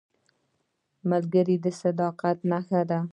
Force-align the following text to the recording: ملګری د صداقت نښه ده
ملګری 1.09 1.55
د 1.63 1.65
صداقت 1.81 2.37
نښه 2.49 2.81
ده 2.89 2.99